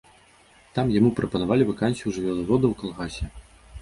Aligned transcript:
Там 0.77 0.85
яму 0.99 1.11
прапанавалі 1.21 1.67
вакансію 1.73 2.09
жывёлавода 2.17 2.65
ў 2.71 2.79
калгасе. 2.81 3.25